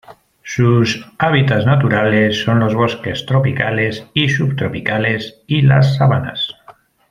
Sus 0.41 1.05
hábitats 1.19 1.67
naturales 1.67 2.41
son 2.43 2.59
los 2.59 2.73
bosques 2.73 3.23
tropicales 3.27 4.07
y 4.15 4.29
subtropicales 4.29 5.43
y 5.45 5.61
las 5.61 5.95
sabanas. 5.97 6.55